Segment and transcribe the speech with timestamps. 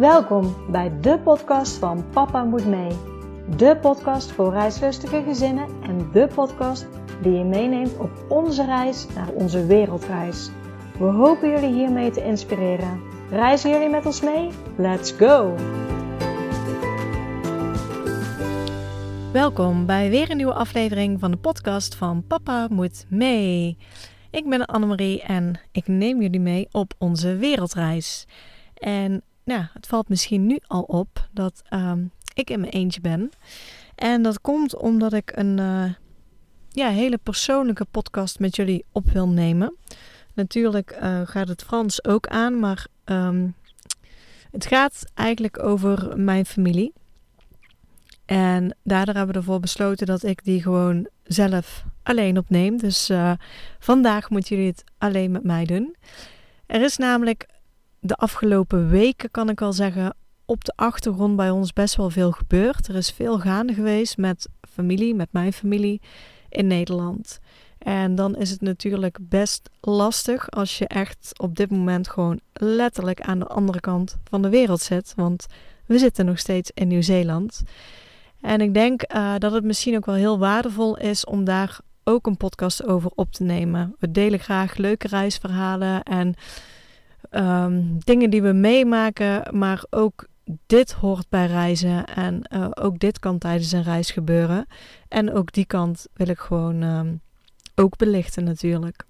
[0.00, 2.90] Welkom bij de podcast van Papa Moet Mee.
[3.56, 6.86] De podcast voor reislustige gezinnen en de podcast
[7.22, 10.50] die je meeneemt op onze reis naar onze wereldreis.
[10.98, 13.00] We hopen jullie hiermee te inspireren.
[13.30, 14.50] Reizen jullie met ons mee?
[14.76, 15.54] Let's go!
[19.32, 23.76] Welkom bij weer een nieuwe aflevering van de podcast van Papa Moet Mee.
[24.30, 28.26] Ik ben Annemarie en ik neem jullie mee op onze wereldreis.
[28.74, 32.04] En nou, het valt misschien nu al op dat ehm,
[32.34, 33.30] ik in mijn eentje ben.
[33.94, 35.92] En dat komt omdat ik een uh,
[36.68, 39.76] ja, hele persoonlijke podcast met jullie op wil nemen.
[40.34, 43.54] Natuurlijk uh, gaat het Frans ook aan, maar um,
[44.50, 46.92] het gaat eigenlijk over mijn familie.
[48.24, 52.78] En daardoor hebben we ervoor besloten dat ik die gewoon zelf alleen opneem.
[52.78, 53.32] Dus uh,
[53.78, 55.96] vandaag moeten jullie het alleen met mij doen.
[56.66, 57.46] Er is namelijk
[58.00, 62.32] de afgelopen weken, kan ik wel zeggen, op de achtergrond bij ons best wel veel
[62.32, 62.88] gebeurd.
[62.88, 66.00] Er is veel gaande geweest met familie, met mijn familie
[66.48, 67.40] in Nederland.
[67.78, 73.20] En dan is het natuurlijk best lastig als je echt op dit moment gewoon letterlijk
[73.20, 75.12] aan de andere kant van de wereld zit.
[75.16, 75.46] Want
[75.86, 77.62] we zitten nog steeds in Nieuw-Zeeland.
[78.40, 82.26] En ik denk uh, dat het misschien ook wel heel waardevol is om daar ook
[82.26, 83.94] een podcast over op te nemen.
[83.98, 86.34] We delen graag leuke reisverhalen en
[87.30, 90.26] um, dingen die we meemaken, maar ook
[90.66, 94.66] dit hoort bij reizen en uh, ook dit kan tijdens een reis gebeuren.
[95.08, 97.20] En ook die kant wil ik gewoon um,
[97.74, 99.04] ook belichten natuurlijk.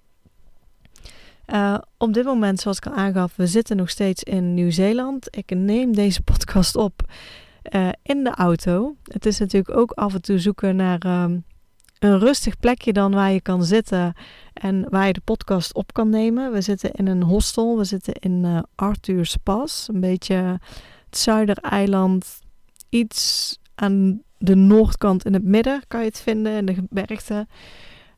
[1.47, 5.27] Uh, op dit moment, zoals ik al aangaf, we zitten nog steeds in Nieuw-Zeeland.
[5.37, 7.01] Ik neem deze podcast op
[7.71, 8.95] uh, in de auto.
[9.03, 11.43] Het is natuurlijk ook af en toe zoeken naar um,
[12.01, 14.13] een rustig plekje dan waar je kan zitten
[14.53, 16.51] en waar je de podcast op kan nemen.
[16.51, 17.77] We zitten in een hostel.
[17.77, 20.35] We zitten in uh, Arthur's Pas, een beetje
[21.05, 22.39] het zuidereiland.
[22.89, 27.47] Iets aan de noordkant in het midden kan je het vinden in de gebergte.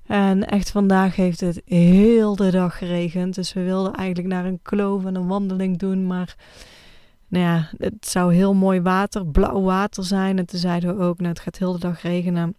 [0.05, 3.35] En echt vandaag heeft het heel de dag geregend.
[3.35, 6.07] Dus we wilden eigenlijk naar een kloof en een wandeling doen.
[6.07, 6.35] Maar
[7.27, 10.37] nou ja, het zou heel mooi water, blauw water zijn.
[10.37, 12.55] En toen zeiden we ook, nou het gaat heel de dag regenen.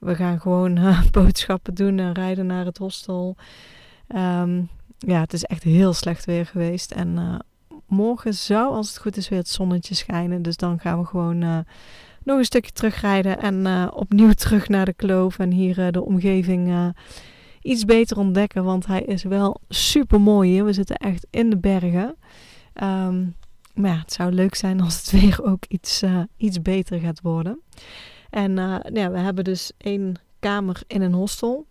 [0.00, 3.36] We gaan gewoon uh, boodschappen doen en rijden naar het hostel.
[4.16, 4.68] Um,
[4.98, 6.90] ja, het is echt heel slecht weer geweest.
[6.90, 7.38] En uh,
[7.86, 10.42] morgen zou, als het goed is, weer het zonnetje schijnen.
[10.42, 11.58] Dus dan gaan we gewoon uh,
[12.24, 15.38] nog een stukje terugrijden en opnieuw terug naar de kloof.
[15.38, 16.94] En hier de omgeving
[17.62, 18.64] iets beter ontdekken.
[18.64, 20.64] Want hij is wel super mooi hier.
[20.64, 22.16] We zitten echt in de bergen.
[22.82, 23.34] Um,
[23.74, 26.02] maar ja, het zou leuk zijn als het weer ook iets,
[26.36, 27.60] iets beter gaat worden.
[28.30, 31.66] En uh, ja, we hebben dus één kamer in een hostel.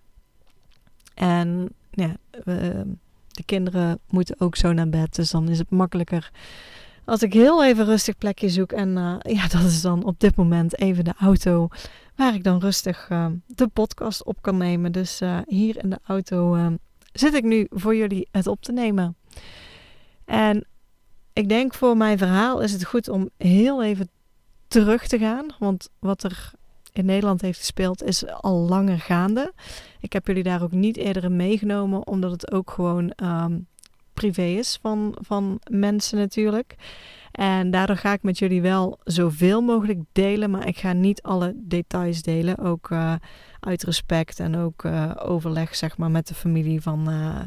[1.14, 2.16] En ja,
[3.28, 5.16] de kinderen moeten ook zo naar bed.
[5.16, 6.32] Dus dan is het makkelijker
[7.06, 8.72] als ik heel even rustig plekje zoek.
[8.72, 11.68] En uh, ja, dat is dan op dit moment even de auto
[12.16, 14.92] waar ik dan rustig uh, de podcast op kan nemen.
[14.92, 16.58] Dus hier in de auto
[17.14, 19.16] zit ik nu voor jullie het op te nemen.
[20.26, 20.68] En
[21.34, 24.10] ik denk voor mijn verhaal is het goed om heel even
[24.70, 25.46] terug te gaan.
[25.60, 26.52] Want wat er
[26.94, 29.54] in Nederland heeft gespeeld is al langer gaande.
[30.00, 33.68] Ik heb jullie daar ook niet eerder meegenomen, omdat het ook gewoon um,
[34.14, 36.76] privé is van, van mensen natuurlijk.
[37.32, 41.54] En daardoor ga ik met jullie wel zoveel mogelijk delen, maar ik ga niet alle
[41.56, 42.58] details delen.
[42.58, 43.14] Ook uh,
[43.60, 47.40] uit respect en ook uh, overleg zeg maar, met de familie van uh,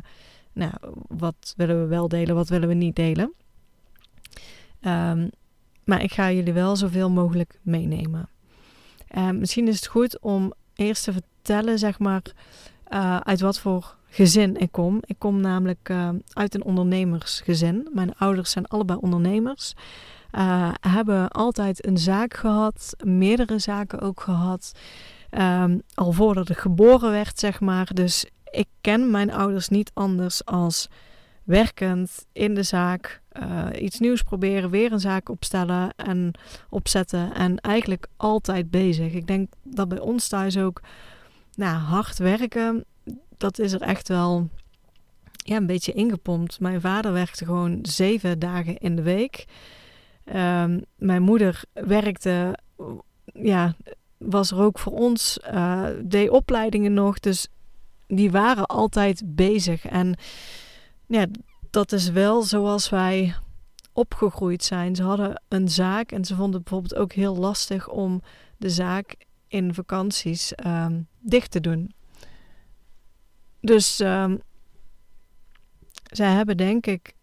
[0.53, 0.73] nou,
[1.09, 3.33] wat willen we wel delen, wat willen we niet delen.
[4.81, 5.31] Um,
[5.93, 8.29] maar ik ga jullie wel zoveel mogelijk meenemen.
[9.17, 12.23] Uh, misschien is het goed om eerst te vertellen, zeg maar,
[12.89, 14.99] uh, uit wat voor gezin ik kom.
[15.05, 17.89] Ik kom namelijk uh, uit een ondernemersgezin.
[17.93, 19.75] Mijn ouders zijn allebei ondernemers.
[20.81, 24.73] hebben altijd een zaak gehad, meerdere zaken ook gehad.
[25.31, 27.95] Um, al voordat ik geboren werd, zeg maar.
[27.95, 30.89] Dus ik ken mijn ouders niet anders als
[31.45, 36.33] werkend in de zaak, uh, iets nieuws proberen, weer een zaak opstellen en
[36.69, 37.35] opzetten.
[37.35, 39.13] En eigenlijk altijd bezig.
[39.13, 40.81] Ik denk dat bij ons thuis ook
[41.55, 42.85] nou, hard werken,
[43.37, 44.49] dat is er echt wel
[45.45, 46.61] ja, een beetje ingepompt.
[46.61, 49.45] Mijn vader werkte gewoon zeven dagen in de week.
[50.35, 52.59] Um, mijn moeder werkte,
[53.25, 53.75] ja,
[54.19, 57.21] was er ook voor ons, uh, deed opleidingen nog.
[57.21, 57.49] Dus
[58.07, 59.87] die waren altijd bezig.
[59.87, 60.15] En
[61.13, 61.27] ja,
[61.71, 63.35] dat is wel zoals wij
[63.93, 64.97] opgegroeid zijn.
[64.97, 68.23] Ze hadden een zaak en ze vonden bijvoorbeeld ook heel lastig om
[68.57, 69.17] de zaak
[69.49, 71.93] in vakanties um, dicht te doen.
[73.61, 74.41] Dus um,
[76.05, 77.15] zij hebben denk ik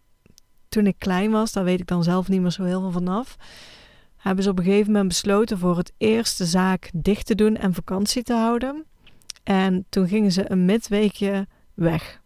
[0.68, 3.38] toen ik klein was, daar weet ik dan zelf niet meer zo heel veel vanaf,
[4.18, 7.56] hebben ze op een gegeven moment besloten voor het eerst de zaak dicht te doen
[7.56, 8.86] en vakantie te houden.
[9.44, 12.19] En toen gingen ze een midweekje weg.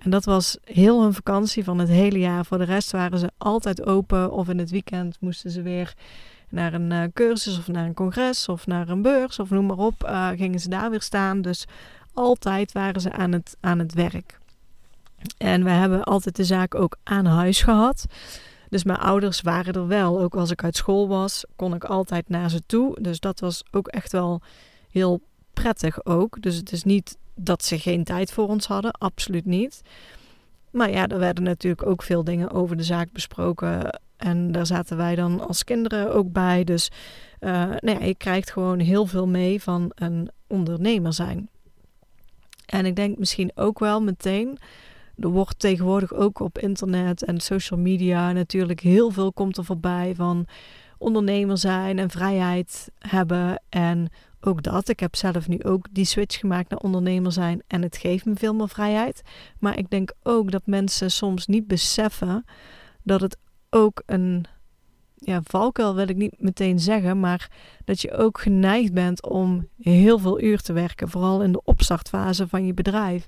[0.00, 2.44] En dat was heel hun vakantie van het hele jaar.
[2.44, 5.94] Voor de rest waren ze altijd open of in het weekend moesten ze weer
[6.48, 9.78] naar een uh, cursus of naar een congres of naar een beurs of noem maar
[9.78, 10.04] op.
[10.04, 11.42] Uh, gingen ze daar weer staan.
[11.42, 11.66] Dus
[12.14, 14.38] altijd waren ze aan het, aan het werk.
[15.38, 18.06] En we hebben altijd de zaak ook aan huis gehad.
[18.68, 20.20] Dus mijn ouders waren er wel.
[20.20, 23.00] Ook als ik uit school was, kon ik altijd naar ze toe.
[23.00, 24.40] Dus dat was ook echt wel
[24.90, 25.20] heel
[25.52, 26.42] prettig ook.
[26.42, 29.82] Dus het is niet dat ze geen tijd voor ons hadden, absoluut niet.
[30.70, 34.00] Maar ja, er werden natuurlijk ook veel dingen over de zaak besproken.
[34.16, 36.64] En daar zaten wij dan als kinderen ook bij.
[36.64, 36.90] Dus
[37.40, 41.48] uh, nou ja, je krijgt gewoon heel veel mee van een ondernemer zijn.
[42.66, 44.58] En ik denk misschien ook wel meteen.
[45.16, 50.14] Er wordt tegenwoordig ook op internet en social media natuurlijk heel veel komt er voorbij
[50.14, 50.46] van
[50.98, 53.62] ondernemer zijn en vrijheid hebben.
[53.68, 54.08] En
[54.40, 54.88] ook dat.
[54.88, 58.34] Ik heb zelf nu ook die switch gemaakt naar ondernemer zijn en het geeft me
[58.34, 59.22] veel meer vrijheid.
[59.58, 62.44] Maar ik denk ook dat mensen soms niet beseffen
[63.02, 63.36] dat het
[63.70, 64.44] ook een
[65.14, 67.50] ja, valkuil wil ik niet meteen zeggen, maar
[67.84, 72.48] dat je ook geneigd bent om heel veel uur te werken, vooral in de opstartfase
[72.48, 73.26] van je bedrijf.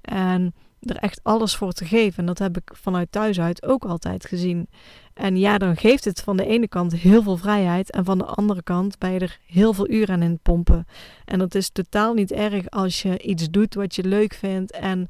[0.00, 2.18] En er echt alles voor te geven.
[2.18, 4.68] En dat heb ik vanuit thuis uit ook altijd gezien.
[5.14, 8.24] En ja, dan geeft het van de ene kant heel veel vrijheid en van de
[8.24, 10.86] andere kant ben je er heel veel uren aan in pompen.
[11.24, 15.06] En dat is totaal niet erg als je iets doet wat je leuk vindt en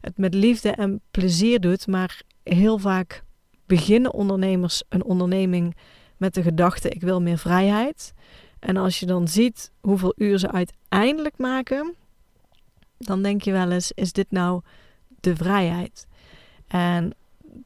[0.00, 3.22] het met liefde en plezier doet, maar heel vaak
[3.66, 5.76] beginnen ondernemers een onderneming
[6.16, 8.12] met de gedachte ik wil meer vrijheid.
[8.58, 11.94] En als je dan ziet hoeveel uur ze uiteindelijk maken,
[12.98, 14.60] dan denk je wel eens is dit nou
[15.22, 16.06] de vrijheid?
[16.68, 17.14] En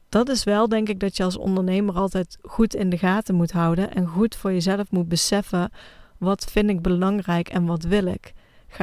[0.09, 3.51] dat is wel, denk ik, dat je als ondernemer altijd goed in de gaten moet
[3.51, 5.71] houden en goed voor jezelf moet beseffen
[6.17, 8.33] wat vind ik belangrijk en wat wil ik.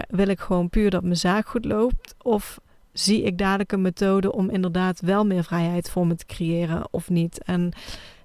[0.09, 2.61] wil ik gewoon puur dat mijn zaak goed loopt of
[2.93, 7.11] zie ik dadelijk een methode om inderdaad wel meer vrijheid voor me te creëren of
[7.11, 7.43] niet?
[7.43, 7.73] En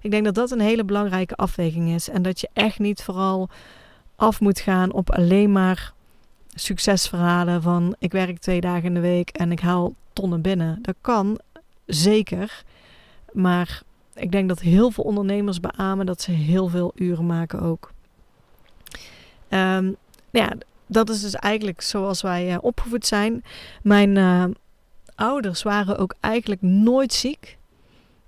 [0.00, 3.48] ik denk dat dat een hele belangrijke afweging is en dat je echt niet vooral
[4.16, 5.92] af moet gaan op alleen maar
[6.54, 10.78] succesverhalen van ik werk twee dagen in de week en ik haal tonnen binnen.
[10.82, 11.38] Dat kan
[11.86, 12.62] zeker.
[13.32, 13.82] Maar
[14.14, 17.92] ik denk dat heel veel ondernemers beamen dat ze heel veel uren maken ook.
[19.48, 19.96] Um,
[20.30, 20.52] ja,
[20.86, 23.44] dat is dus eigenlijk zoals wij uh, opgevoed zijn.
[23.82, 24.44] Mijn uh,
[25.14, 27.58] ouders waren ook eigenlijk nooit ziek.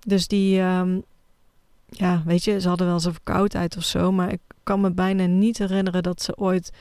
[0.07, 1.03] Dus die, um,
[1.89, 4.13] ja, weet je, ze hadden wel eens een verkoudheid of zo.
[4.13, 6.73] Maar ik kan me bijna niet herinneren dat ze ooit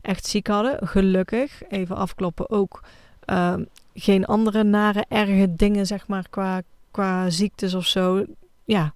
[0.00, 0.88] echt ziek hadden.
[0.88, 2.80] Gelukkig, even afkloppen, ook
[3.26, 3.54] uh,
[4.00, 8.24] geen andere nare, erge dingen, zeg maar, qua, qua ziektes of zo.
[8.64, 8.94] Ja,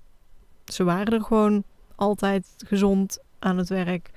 [0.65, 1.65] ze waren er gewoon
[1.95, 4.11] altijd gezond aan het werk.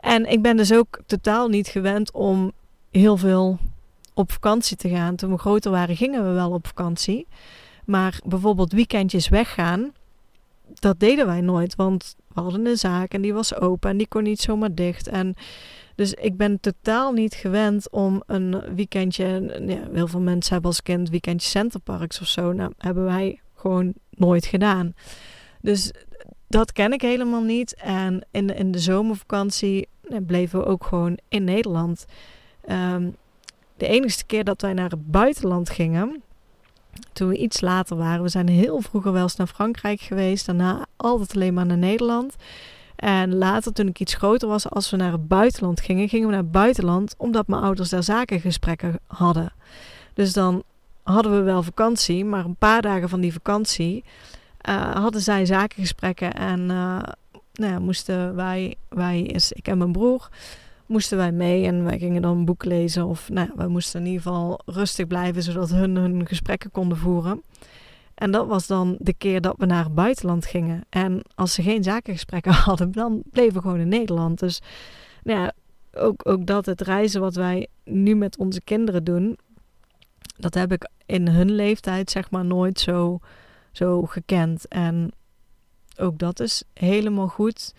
[0.00, 2.52] En ik ben dus ook totaal niet gewend om
[2.90, 3.58] heel veel
[4.14, 5.16] op vakantie te gaan.
[5.16, 7.26] Toen we groter waren, gingen we wel op vakantie.
[7.84, 9.92] Maar bijvoorbeeld weekendjes weggaan,
[10.74, 11.76] dat deden wij nooit.
[11.76, 15.08] Want hadden een zaak en die was open en die kon niet zomaar dicht.
[15.08, 15.34] En
[15.94, 19.60] dus ik ben totaal niet gewend om een weekendje.
[19.66, 22.52] Ja, heel veel mensen hebben als kind weekendje centerparks of zo.
[22.52, 24.94] Nou, hebben wij gewoon nooit gedaan.
[25.60, 25.92] Dus
[26.48, 27.74] dat ken ik helemaal niet.
[27.74, 32.06] En in in de zomervakantie nou, bleven we ook gewoon in Nederland.
[32.70, 33.16] Um,
[33.76, 36.22] de enige keer dat wij naar het buitenland gingen,
[37.12, 40.86] toen we iets later waren, we zijn heel vroeger wel eens naar Frankrijk geweest, daarna
[40.96, 42.36] altijd alleen maar naar Nederland.
[42.96, 46.32] En later, toen ik iets groter was, als we naar het buitenland gingen, gingen we
[46.32, 49.52] naar het buitenland omdat mijn ouders daar zakengesprekken hadden.
[50.14, 50.62] Dus dan
[51.02, 54.04] hadden we wel vakantie, maar een paar dagen van die vakantie
[54.68, 56.98] uh, hadden zij zakengesprekken en uh,
[57.52, 60.28] nou ja, moesten wij, wij ik en mijn broer,
[60.88, 64.06] moesten wij mee en wij gingen dan een boek lezen of nou, wij moesten in
[64.06, 67.42] ieder geval rustig blijven zodat hun hun gesprekken konden voeren.
[68.14, 70.84] En dat was dan de keer dat we naar het buitenland gingen.
[70.88, 74.38] En als ze geen zakengesprekken hadden, dan bleven we gewoon in Nederland.
[74.38, 74.60] Dus
[75.22, 75.52] nou ja,
[75.92, 79.38] ook, ook dat, het reizen wat wij nu met onze kinderen doen,
[80.36, 83.18] dat heb ik in hun leeftijd zeg maar nooit zo,
[83.72, 84.68] zo gekend.
[84.68, 85.12] En
[85.96, 87.74] ook dat is helemaal goed.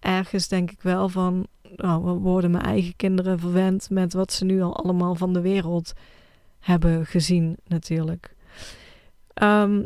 [0.00, 4.62] Ergens denk ik wel van, nou, worden mijn eigen kinderen verwend met wat ze nu
[4.62, 5.92] al allemaal van de wereld
[6.58, 8.34] hebben gezien natuurlijk.
[9.42, 9.84] Um,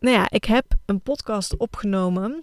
[0.00, 2.42] nou ja, ik heb een podcast opgenomen.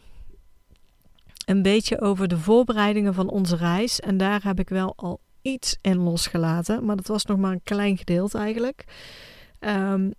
[1.45, 3.99] Een beetje over de voorbereidingen van onze reis.
[3.99, 6.85] En daar heb ik wel al iets in losgelaten.
[6.85, 8.83] Maar dat was nog maar een klein gedeelte eigenlijk.
[9.59, 10.13] Um,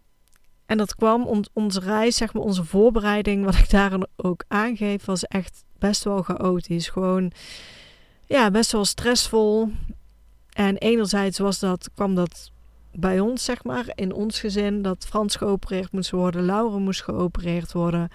[0.66, 5.24] En dat kwam, onze reis, zeg maar, onze voorbereiding, wat ik daar ook aangeef, was
[5.24, 6.88] echt best wel chaotisch.
[6.88, 7.32] Gewoon,
[8.30, 9.68] ja, best wel stressvol.
[10.52, 12.50] En enerzijds was dat, kwam dat
[12.92, 17.72] bij ons, zeg maar, in ons gezin, dat Frans geopereerd moest worden, Laura moest geopereerd
[17.72, 18.08] worden.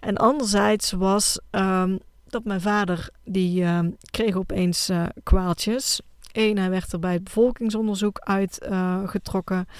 [0.00, 1.98] En anderzijds was um,
[2.28, 3.78] dat mijn vader, die uh,
[4.10, 6.00] kreeg opeens uh, kwaaltjes.
[6.32, 9.66] Eén, hij werd er bij het bevolkingsonderzoek uitgetrokken.
[9.68, 9.74] Uh,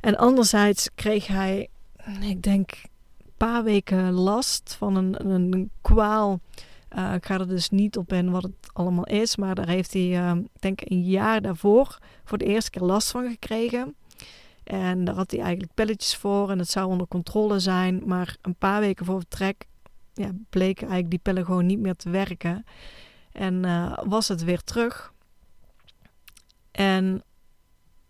[0.00, 1.68] en anderzijds kreeg hij,
[2.20, 6.40] ik denk, een paar weken last van een, een kwaal.
[6.96, 9.92] Uh, ik ga er dus niet op in wat het allemaal is, maar daar heeft
[9.92, 13.94] hij, uh, denk ik, een jaar daarvoor voor de eerste keer last van gekregen.
[14.64, 18.02] En daar had hij eigenlijk pilletjes voor en het zou onder controle zijn.
[18.06, 19.66] Maar een paar weken voor vertrek
[20.14, 22.64] ja, bleken eigenlijk die pillen gewoon niet meer te werken.
[23.32, 25.12] En uh, was het weer terug.
[26.70, 27.22] En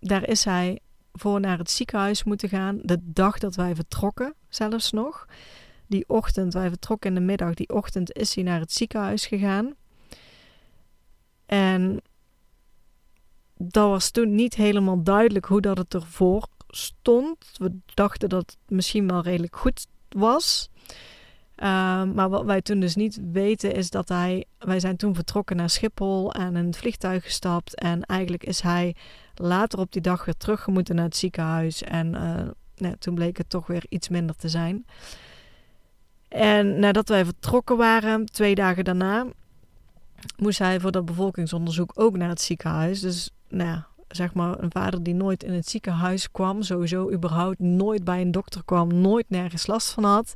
[0.00, 0.80] daar is hij
[1.12, 2.78] voor naar het ziekenhuis moeten gaan.
[2.82, 5.26] De dag dat wij vertrokken, zelfs nog.
[5.94, 9.74] Die ochtend, wij vertrokken in de middag, die ochtend is hij naar het ziekenhuis gegaan.
[11.46, 12.00] En
[13.56, 17.36] dat was toen niet helemaal duidelijk hoe dat het ervoor stond.
[17.56, 20.70] We dachten dat het misschien wel redelijk goed was.
[21.56, 24.44] Uh, maar wat wij toen dus niet weten is dat hij...
[24.58, 27.74] Wij zijn toen vertrokken naar Schiphol en in het vliegtuig gestapt.
[27.74, 28.96] En eigenlijk is hij
[29.34, 31.82] later op die dag weer teruggemoeten naar het ziekenhuis.
[31.82, 34.84] En uh, nou, toen bleek het toch weer iets minder te zijn.
[36.34, 39.26] En nadat wij vertrokken waren, twee dagen daarna,
[40.36, 43.00] moest hij voor dat bevolkingsonderzoek ook naar het ziekenhuis.
[43.00, 47.58] Dus nou ja, zeg maar een vader die nooit in het ziekenhuis kwam, sowieso überhaupt
[47.58, 50.32] nooit bij een dokter kwam, nooit nergens last van had,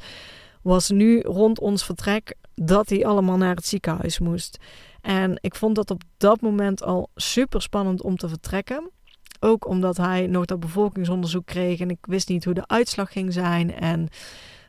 [0.63, 4.59] was nu rond ons vertrek dat hij allemaal naar het ziekenhuis moest.
[5.01, 8.91] En ik vond dat op dat moment al super spannend om te vertrekken.
[9.41, 13.33] Ook omdat hij nog dat bevolkingsonderzoek kreeg en ik wist niet hoe de uitslag ging
[13.33, 13.75] zijn.
[13.75, 14.09] En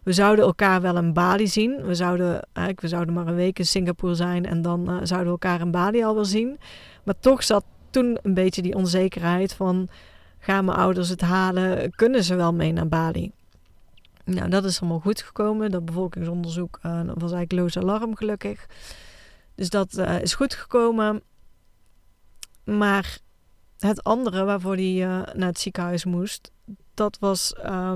[0.09, 1.85] we zouden elkaar wel in Bali zien.
[1.85, 5.31] We zouden, we zouden maar een week in Singapore zijn en dan uh, zouden we
[5.31, 6.59] elkaar in Bali al wel zien.
[7.03, 9.89] Maar toch zat toen een beetje die onzekerheid van...
[10.39, 11.91] gaan mijn ouders het halen?
[11.91, 13.31] Kunnen ze wel mee naar Bali?
[14.25, 15.71] Nou, dat is allemaal goed gekomen.
[15.71, 18.65] Dat bevolkingsonderzoek uh, was eigenlijk loos alarm gelukkig.
[19.55, 21.21] Dus dat is goed gekomen.
[22.63, 23.17] Maar
[23.79, 24.99] het andere waarvoor hij
[25.33, 26.51] naar het ziekenhuis moest,
[26.93, 27.93] dat was uh,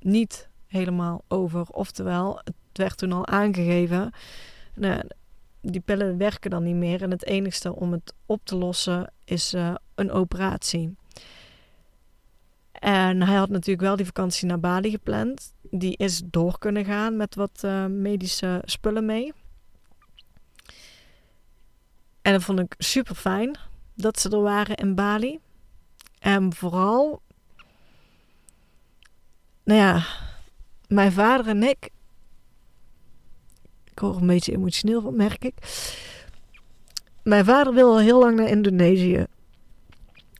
[0.00, 1.66] niet helemaal over.
[1.70, 4.12] Oftewel, het werd toen al aangegeven.
[4.74, 5.02] Nou,
[5.60, 7.02] die pillen werken dan niet meer.
[7.02, 10.96] En het enigste om het op te lossen is uh, een operatie.
[12.72, 15.52] En hij had natuurlijk wel die vakantie naar Bali gepland.
[15.70, 19.32] Die is door kunnen gaan met wat uh, medische spullen mee.
[22.22, 23.58] En dat vond ik super fijn
[23.94, 25.38] dat ze er waren in Bali.
[26.18, 27.22] En vooral,
[29.64, 30.04] nou ja,
[30.88, 31.90] mijn vader en ik.
[33.84, 35.54] Ik word een beetje emotioneel van, merk ik.
[37.22, 39.26] Mijn vader wil al heel lang naar Indonesië.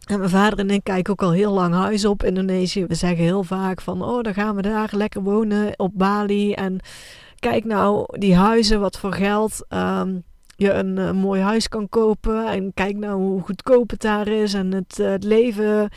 [0.06, 2.86] En mijn vader en ik kijken ook al heel lang huis op Indonesië.
[2.86, 6.52] We zeggen heel vaak van, oh, dan gaan we daar lekker wonen op Bali.
[6.52, 6.78] En
[7.38, 10.24] kijk nou, die huizen, wat voor geld um,
[10.56, 12.46] je een, een, mooi huis kan kopen.
[12.46, 15.88] En kijk nou hoe goedkoop het daar is en het, het leven.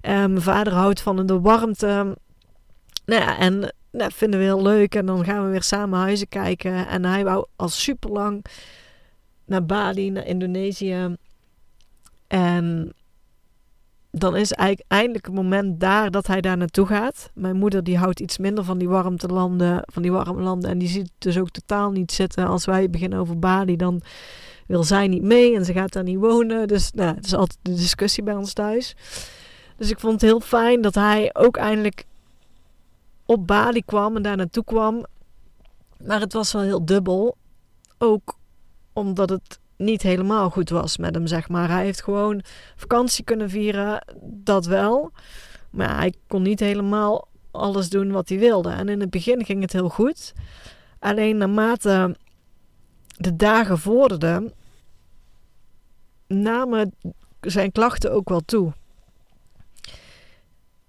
[0.00, 2.16] En mijn vader houdt van de warmte.
[3.04, 4.94] Nou ja, en dat vinden we heel leuk.
[4.94, 6.88] En dan gaan we weer samen huizen kijken.
[6.88, 8.44] En hij wou al super lang
[9.46, 11.16] naar Bali, naar Indonesië.
[12.26, 12.92] En
[14.10, 17.30] dan is eigenlijk eindelijk het moment daar dat hij daar naartoe gaat.
[17.34, 20.70] Mijn moeder die houdt iets minder van die warmtelanden, van die warme landen.
[20.70, 22.46] En die ziet dus ook totaal niet zitten.
[22.46, 24.02] Als wij beginnen over Bali, dan
[24.66, 26.68] wil zij niet mee en ze gaat daar niet wonen.
[26.68, 28.96] Dus nou, het is altijd de discussie bij ons thuis.
[29.76, 32.04] Dus ik vond het heel fijn dat hij ook eindelijk
[33.26, 35.06] op Bali kwam en daar naartoe kwam.
[36.04, 37.36] Maar het was wel heel dubbel.
[37.98, 38.38] Ook
[38.92, 41.68] omdat het niet helemaal goed was met hem, zeg maar.
[41.70, 42.42] Hij heeft gewoon
[42.76, 45.10] vakantie kunnen vieren, dat wel.
[45.70, 48.70] Maar hij kon niet helemaal alles doen wat hij wilde.
[48.70, 50.32] En in het begin ging het heel goed.
[50.98, 52.16] Alleen naarmate
[53.16, 54.52] de dagen vorderden,
[56.26, 56.94] namen
[57.40, 58.72] zijn klachten ook wel toe.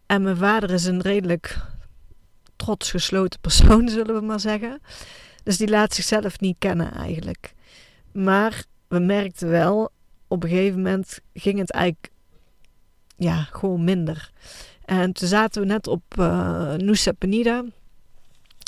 [0.05, 1.57] En mijn vader is een redelijk
[2.57, 4.81] trots gesloten persoon, zullen we maar zeggen.
[5.43, 7.53] Dus die laat zichzelf niet kennen eigenlijk.
[8.11, 9.91] Maar we merkten wel,
[10.27, 12.11] op een gegeven moment ging het eigenlijk
[13.15, 14.31] ja, gewoon minder.
[14.85, 17.63] En toen zaten we net op uh, Nusa Penida.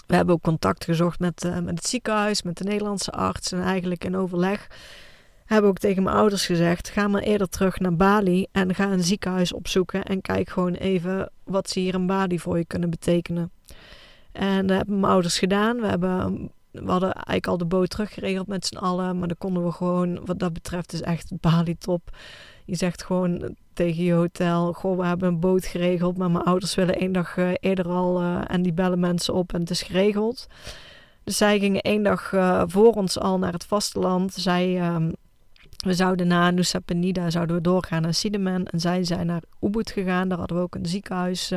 [0.07, 3.61] We hebben ook contact gezocht met, uh, met het ziekenhuis, met de Nederlandse arts en
[3.61, 4.67] eigenlijk in overleg
[5.49, 9.03] heb ook tegen mijn ouders gezegd: ga maar eerder terug naar Bali en ga een
[9.03, 13.51] ziekenhuis opzoeken en kijk gewoon even wat ze hier in Bali voor je kunnen betekenen.
[14.39, 15.79] En dat hebben mijn ouders gedaan.
[15.79, 19.65] We, hebben, we hadden eigenlijk al de boot teruggeregeld met z'n allen, maar dan konden
[19.65, 22.09] we gewoon, wat dat betreft, is echt Bali top.
[22.65, 26.75] Je zegt gewoon tegen je hotel: Goh, we hebben een boot geregeld, maar mijn ouders
[26.75, 29.81] willen één dag uh, eerder al uh, en die bellen mensen op en het is
[29.81, 30.47] geregeld.
[31.23, 34.33] Dus zij gingen één dag uh, voor ons al naar het vasteland.
[34.33, 35.11] Zij ehm,
[35.85, 38.65] we zouden na Nusa Penida zouden we doorgaan naar Sidemen.
[38.65, 40.29] En zij zijn naar Ubud gegaan.
[40.29, 41.51] Daar hadden we ook een ziekenhuis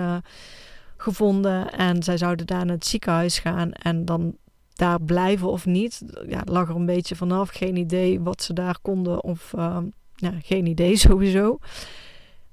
[1.02, 1.72] gevonden.
[1.72, 3.72] En zij zouden daar naar het ziekenhuis gaan.
[3.72, 4.36] En dan
[4.74, 6.02] daar blijven of niet.
[6.28, 7.48] Ja, lag er een beetje vanaf.
[7.50, 9.24] Geen idee wat ze daar konden.
[9.24, 9.76] Of uh,
[10.16, 11.58] ja, geen idee sowieso.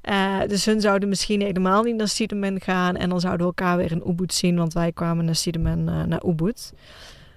[0.10, 2.96] Uh, dus hun zouden misschien helemaal niet naar Sidemen gaan.
[2.96, 4.56] En dan zouden we elkaar weer in Ubud zien.
[4.56, 6.74] Want wij kwamen naar Sidemen naar Ubud.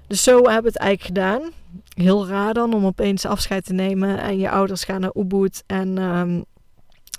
[0.07, 1.51] Dus zo hebben we het eigenlijk gedaan.
[1.95, 4.21] Heel raar dan om opeens afscheid te nemen.
[4.21, 6.45] En je ouders gaan naar Ubud en um,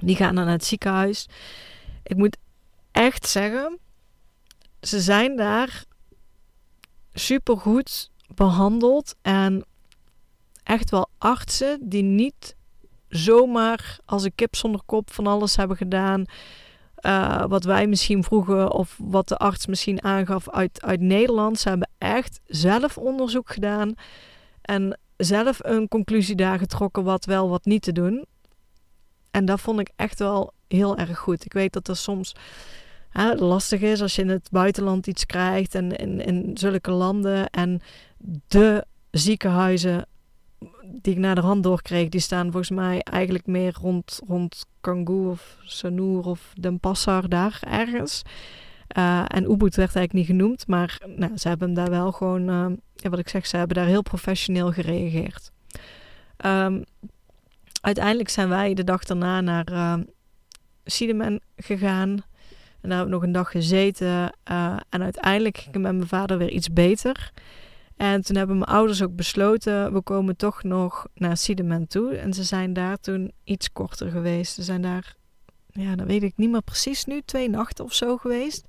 [0.01, 1.27] die gaan dan naar het ziekenhuis.
[2.03, 2.38] Ik moet
[2.93, 3.79] echt zeggen,
[4.81, 5.83] ze zijn daar
[7.13, 9.15] super goed behandeld.
[9.21, 9.65] En
[10.63, 12.55] echt wel artsen die niet
[13.07, 16.25] zomaar als een kip zonder kop van alles hebben gedaan.
[17.01, 21.59] Uh, wat wij misschien vroegen of wat de arts misschien aangaf uit, uit Nederland.
[21.59, 23.93] Ze hebben echt zelf onderzoek gedaan
[24.62, 28.25] en zelf een conclusie daar getrokken wat wel, wat niet te doen.
[29.31, 31.45] En dat vond ik echt wel heel erg goed.
[31.45, 32.35] Ik weet dat er soms
[33.13, 35.91] hè, lastig is als je in het buitenland iets krijgt en
[36.25, 37.82] in, zulke landen en
[38.48, 40.05] de ziekenhuizen
[40.86, 45.29] die ik naar de hand doorkreeg, die staan volgens mij eigenlijk meer rond, rond Kangoo
[45.29, 48.22] of Sanur of Den Passar daar ergens.
[48.98, 52.43] Uh, en Ubud werd eigenlijk niet genoemd, maar nou, ze hebben daar wel gewoon,
[52.96, 55.51] ja, wat ik zeg, ze hebben daar heel professioneel gereageerd.
[56.46, 56.84] Um,
[57.82, 59.93] uiteindelijk zijn wij de dag daarna naar uh,
[60.86, 62.23] Siedemen gegaan.
[62.84, 64.34] En daar hebben we nog een dag gezeten.
[64.89, 67.32] en uiteindelijk ging het met mijn vader weer iets beter.
[67.98, 72.15] En toen hebben mijn ouders ook besloten, we komen toch nog naar Siedemen toe.
[72.15, 74.54] En ze zijn daar toen iets korter geweest.
[74.54, 75.15] Ze zijn daar,
[75.67, 78.65] ja, dat weet ik niet meer precies nu, twee nachten of zo geweest.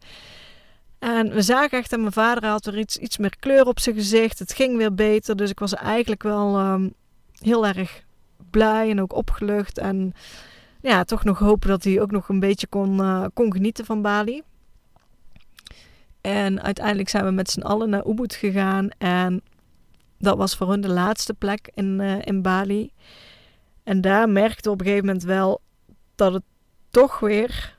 [0.98, 3.94] En we zagen echt dat mijn vader had weer iets, iets meer kleur op zijn
[3.94, 4.38] gezicht.
[4.38, 6.94] Het ging weer beter, dus ik was eigenlijk wel um,
[7.32, 8.02] heel erg
[8.50, 9.78] blij en ook opgelucht.
[9.78, 10.14] En
[10.84, 14.02] ja, toch nog hopen dat hij ook nog een beetje kon, uh, kon genieten van
[14.02, 14.42] Bali.
[16.20, 18.88] En uiteindelijk zijn we met z'n allen naar Ubud gegaan.
[18.98, 19.42] En
[20.18, 22.90] dat was voor hun de laatste plek in, uh, in Bali.
[23.82, 25.60] En daar merkte op een gegeven moment wel
[26.14, 26.42] dat het
[26.90, 27.76] toch weer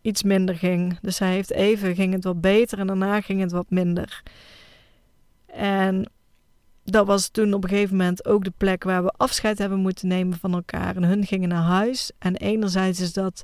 [0.00, 0.98] iets minder ging.
[1.00, 4.22] Dus hij heeft even, ging het wat beter en daarna ging het wat minder.
[5.46, 6.10] En
[6.90, 10.08] dat was toen op een gegeven moment ook de plek waar we afscheid hebben moeten
[10.08, 10.96] nemen van elkaar.
[10.96, 12.10] En hun gingen naar huis.
[12.18, 13.42] En enerzijds is dat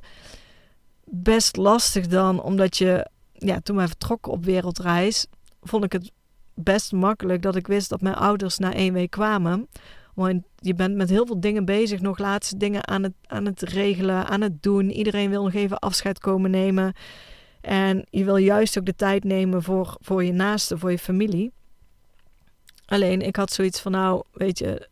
[1.03, 5.25] best lastig dan, omdat je ja, toen wij vertrokken op wereldreis,
[5.61, 6.11] vond ik het
[6.53, 9.67] best makkelijk dat ik wist dat mijn ouders na één week kwamen.
[10.13, 13.61] Want je bent met heel veel dingen bezig, nog laatste dingen aan het, aan het
[13.61, 14.91] regelen, aan het doen.
[14.91, 16.93] Iedereen wil nog even afscheid komen nemen.
[17.61, 21.51] En je wil juist ook de tijd nemen voor, voor je naasten, voor je familie.
[22.87, 24.89] Alleen ik had zoiets van, nou, weet je,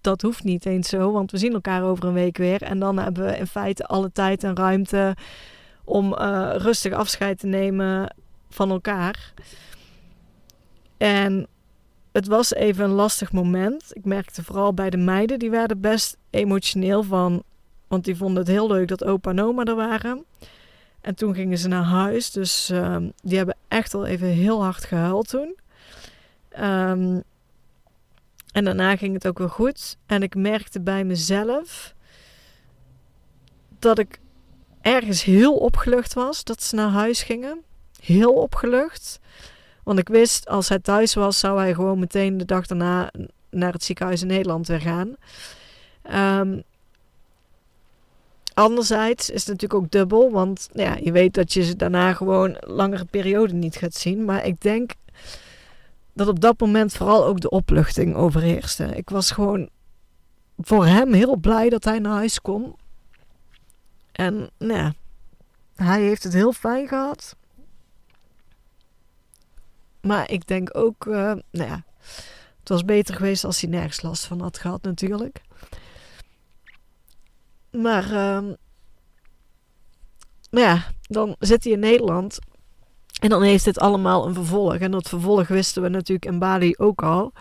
[0.00, 2.62] dat hoeft niet eens zo, want we zien elkaar over een week weer.
[2.62, 5.16] En dan hebben we in feite alle tijd en ruimte
[5.84, 8.14] om uh, rustig afscheid te nemen
[8.48, 9.32] van elkaar.
[10.96, 11.46] En
[12.12, 13.84] het was even een lastig moment.
[13.92, 17.42] Ik merkte vooral bij de meiden, die werden best emotioneel van.
[17.88, 20.24] Want die vonden het heel leuk dat opa en oma er waren.
[21.00, 22.30] En toen gingen ze naar huis.
[22.30, 25.56] Dus uh, die hebben echt al even heel hard gehuild toen.
[26.60, 27.22] Um,
[28.52, 29.96] en daarna ging het ook weer goed.
[30.06, 31.94] En ik merkte bij mezelf
[33.78, 34.20] dat ik
[34.80, 37.62] ergens heel opgelucht was dat ze naar huis gingen.
[38.00, 39.20] Heel opgelucht.
[39.82, 43.10] Want ik wist, als hij thuis was, zou hij gewoon meteen de dag daarna
[43.50, 45.16] naar het ziekenhuis in Nederland weer gaan.
[46.40, 46.62] Um,
[48.54, 52.12] anderzijds is het natuurlijk ook dubbel, want nou ja, je weet dat je ze daarna
[52.12, 54.24] gewoon langere periode niet gaat zien.
[54.24, 54.92] Maar ik denk
[56.20, 58.84] dat op dat moment vooral ook de opluchting overheerste.
[58.84, 59.68] Ik was gewoon
[60.58, 62.76] voor hem heel blij dat hij naar huis kon.
[64.12, 64.92] En nou ja,
[65.74, 67.36] hij heeft het heel fijn gehad.
[70.00, 71.14] Maar ik denk ook, uh,
[71.50, 71.84] nou ja,
[72.58, 75.40] het was beter geweest als hij nergens last van had gehad natuurlijk.
[77.70, 78.54] Maar, uh,
[80.50, 82.38] maar ja, dan zit hij in Nederland.
[83.20, 84.74] En dan heeft dit allemaal een vervolg.
[84.74, 87.32] En dat vervolg wisten we natuurlijk in Bali ook al.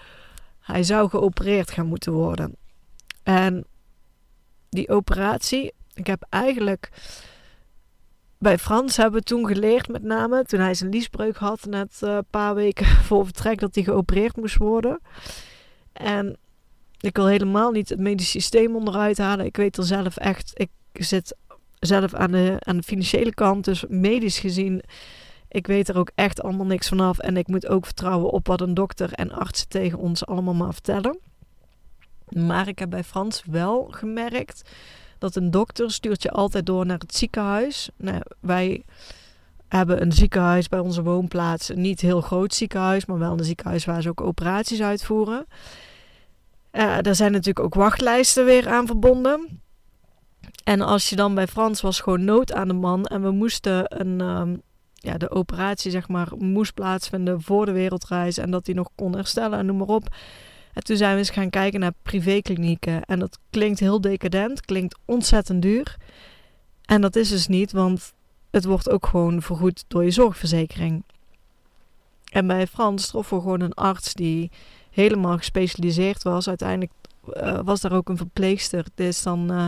[0.59, 2.55] hij zou geopereerd gaan moeten worden.
[3.23, 3.65] En
[4.69, 6.91] die operatie, ik heb eigenlijk
[8.39, 12.15] bij Frans hebben we toen geleerd, met name toen hij zijn liesbreuk had, net eh,
[12.15, 14.99] een paar weken voor vertrek, dat hij geopereerd moest worden.
[15.93, 16.37] En
[16.99, 19.45] ik wil helemaal niet het medisch systeem onderuit halen.
[19.45, 21.35] Ik weet er zelf echt, ik zit
[21.79, 24.81] zelf aan de, aan de financiële kant, dus medisch gezien,
[25.49, 27.19] ik weet er ook echt allemaal niks vanaf.
[27.19, 30.73] En ik moet ook vertrouwen op wat een dokter en artsen tegen ons allemaal maar
[30.73, 31.19] vertellen.
[32.29, 34.69] Maar ik heb bij Frans wel gemerkt
[35.17, 37.89] dat een dokter stuurt je altijd door naar het ziekenhuis.
[37.97, 38.83] Nou, wij
[39.67, 41.69] hebben een ziekenhuis bij onze woonplaats.
[41.69, 45.45] Niet heel groot ziekenhuis, maar wel een ziekenhuis waar ze ook operaties uitvoeren.
[46.71, 49.61] Uh, daar zijn natuurlijk ook wachtlijsten weer aan verbonden.
[50.63, 53.99] En als je dan bij Frans was gewoon nood aan de man en we moesten
[53.99, 54.55] een, ehm,
[54.99, 59.15] ja, de operatie zeg maar moest plaatsvinden voor de wereldreis en dat hij nog kon
[59.15, 60.15] herstellen en noem maar op.
[60.73, 63.05] En toen zijn we eens gaan kijken naar privéklinieken.
[63.05, 65.97] En dat klinkt heel decadent, klinkt ontzettend duur.
[66.85, 68.13] En dat is dus niet, want
[68.51, 71.03] het wordt ook gewoon vergoed door je zorgverzekering.
[72.31, 74.51] En bij Frans troffen we gewoon een arts die
[74.91, 76.47] helemaal gespecialiseerd was.
[76.47, 76.91] Uiteindelijk
[77.33, 78.85] uh, was daar ook een verpleegster.
[78.95, 79.67] Dit is dan uh,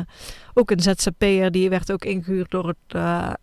[0.54, 3.34] ook een ZZP'er, die werd ook ingehuurd door het uh,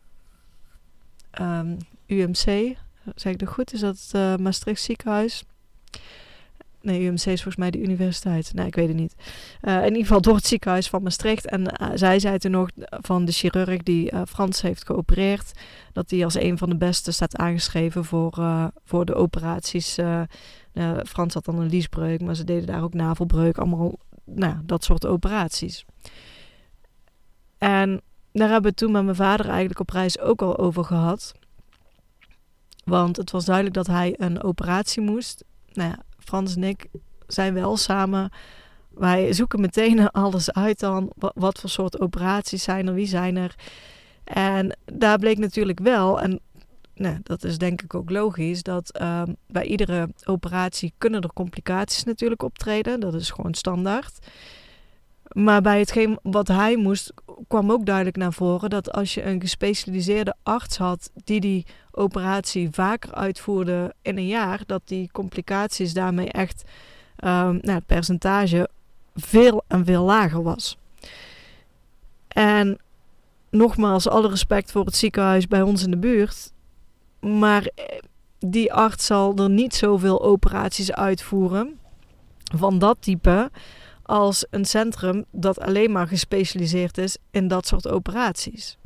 [1.38, 2.76] ehm, UMC.
[3.14, 3.72] Zeg ik dat goed?
[3.72, 5.44] Is dat het Maastricht ziekenhuis?
[6.80, 8.54] Nee, UMC is volgens mij de universiteit.
[8.54, 9.14] Nee, ik weet het niet.
[9.62, 11.46] Uh, in ieder geval door het ziekenhuis van Maastricht.
[11.46, 15.52] En uh, zij zei toen nog van de chirurg die uh, Frans heeft geopereerd...
[15.92, 18.38] dat hij als een van de beste staat aangeschreven voor,
[18.84, 19.98] voor de operaties.
[21.04, 23.58] Frans had dan een liesbreuk, maar ze deden daar ook navelbreuk.
[23.58, 25.84] Allemaal nou, dat soort operaties.
[27.58, 28.00] En
[28.32, 31.34] daar hebben we toen met mijn vader eigenlijk op reis ook al over gehad.
[32.84, 35.44] Want het was duidelijk dat hij een operatie moest.
[35.72, 36.86] Nou ja, Frans en ik
[37.26, 38.30] zijn wel samen.
[38.88, 41.12] Wij zoeken meteen alles uit dan.
[41.16, 42.94] Wat voor soort operaties zijn er?
[42.94, 43.54] Wie zijn er?
[44.24, 46.40] En daar bleek natuurlijk wel, en
[46.94, 52.04] nou, dat is denk ik ook logisch, dat um, bij iedere operatie kunnen er complicaties
[52.04, 53.00] natuurlijk optreden.
[53.00, 54.18] Dat is gewoon standaard.
[55.32, 57.12] Maar bij hetgeen wat hij moest,
[57.48, 62.68] kwam ook duidelijk naar voren dat als je een gespecialiseerde arts had die die operatie
[62.70, 66.62] vaker uitvoerde in een jaar, dat die complicaties daarmee echt,
[67.24, 68.68] um, nou, het percentage
[69.14, 70.78] veel en veel lager was.
[72.28, 72.78] En
[73.50, 76.52] nogmaals, alle respect voor het ziekenhuis bij ons in de buurt.
[77.20, 77.84] Maar eh,
[78.38, 81.78] die arts zal er niet zoveel operaties uitvoeren
[82.54, 83.50] van dat type
[84.08, 88.78] als een centrum dat alleen maar gespecialiseerd is in dat soort operaties.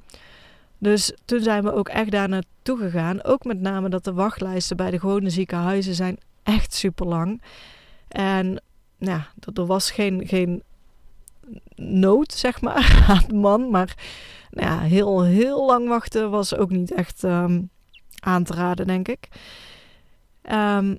[0.78, 3.24] Dus toen zijn we ook echt daar naartoe gegaan.
[3.24, 7.42] Ook met name dat de wachtlijsten bij de gewone ziekenhuizen zijn echt super lang.
[8.08, 8.62] En
[8.98, 10.62] ja, er was geen, geen
[11.74, 13.70] nood, zeg maar, aan de man.
[13.70, 13.96] Maar
[14.50, 17.70] nou ja, heel, heel lang wachten was ook niet echt um,
[18.20, 19.28] aan te raden, denk ik.
[20.52, 20.98] Um,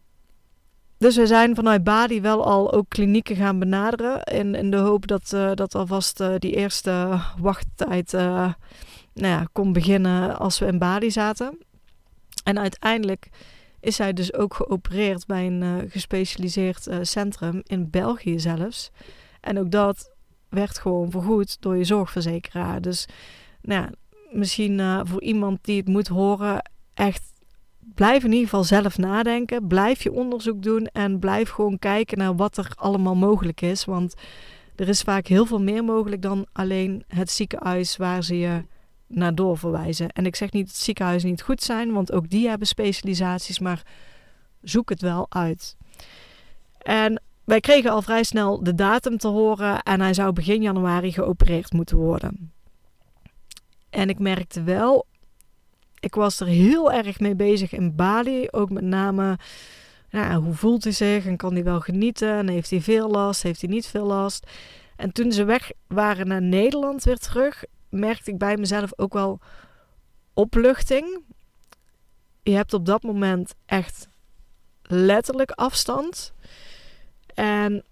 [1.03, 4.23] dus we zijn vanuit Bali wel al ook klinieken gaan benaderen.
[4.23, 8.21] In, in de hoop dat, uh, dat alvast uh, die eerste wachttijd uh,
[9.13, 11.57] nou ja, kon beginnen als we in Bali zaten.
[12.43, 13.29] En uiteindelijk
[13.79, 18.91] is hij dus ook geopereerd bij een gespecialiseerd centrum in België zelfs.
[19.41, 20.11] En ook dat
[20.49, 22.81] werd gewoon vergoed door je zorgverzekeraar.
[22.81, 23.07] Dus
[23.61, 23.89] nou ja,
[24.31, 27.32] misschien voor iemand die het moet horen, echt
[27.95, 29.67] blijf in ieder geval zelf nadenken.
[29.67, 33.85] Blijf je onderzoek doen en blijf gewoon kijken naar wat er allemaal mogelijk is.
[33.85, 34.13] Want
[34.75, 38.65] er is vaak heel veel meer mogelijk dan alleen het ziekenhuis waar ze je
[39.07, 40.09] naar doorverwijzen.
[40.09, 43.81] En ik zeg niet dat ziekenhuizen niet goed zijn, want ook die hebben specialisaties, maar
[44.61, 45.75] zoek het wel uit.
[46.77, 51.11] En wij kregen al vrij snel de datum te horen en hij zou begin januari
[51.11, 52.51] geopereerd moeten worden.
[53.89, 55.05] En ik merkte wel
[56.03, 58.47] ik was er heel erg mee bezig in Bali.
[58.51, 59.37] Ook met name,
[60.09, 62.33] ja, hoe voelt hij zich en kan hij wel genieten?
[62.33, 63.43] En heeft hij veel last?
[63.43, 64.47] Heeft hij niet veel last?
[64.95, 69.39] En toen ze weg waren naar Nederland weer terug, merkte ik bij mezelf ook wel
[70.33, 71.21] opluchting.
[72.43, 74.07] Je hebt op dat moment echt
[74.81, 76.33] letterlijk afstand.
[77.33, 77.83] En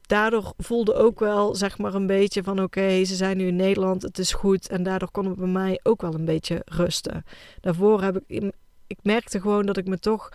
[0.00, 4.02] daardoor voelde ook wel, zeg maar, een beetje van: oké, ze zijn nu in Nederland,
[4.02, 4.68] het is goed.
[4.68, 7.24] En daardoor kon het bij mij ook wel een beetje rusten.
[7.60, 8.52] Daarvoor heb ik,
[8.86, 10.32] ik merkte gewoon dat ik me toch